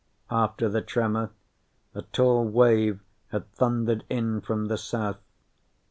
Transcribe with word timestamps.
After 0.31 0.67
the 0.67 0.81
tremor, 0.81 1.29
a 1.93 2.01
tall 2.01 2.43
wave 2.45 3.01
had 3.27 3.51
thundered 3.51 4.03
in 4.09 4.41
from 4.41 4.65
the 4.65 4.79
south. 4.79 5.19